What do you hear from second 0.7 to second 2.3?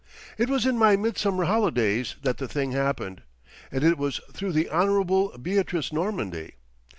my midsummer holidays